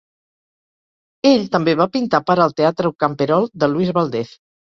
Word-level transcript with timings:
Ell 1.31 1.45
també 1.55 1.75
va 1.81 1.87
pintar 1.99 2.21
per 2.31 2.37
al 2.47 2.57
Teatro 2.63 2.93
camperol 3.05 3.47
de 3.65 3.71
Luis 3.77 3.95
Valdez. 4.01 4.35